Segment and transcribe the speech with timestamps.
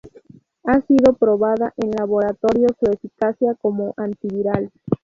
[0.63, 4.71] Ha sido probada en laboratorio su eficacia como antiviral.